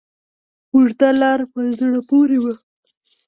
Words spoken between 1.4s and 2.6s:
په زړه پورې وه.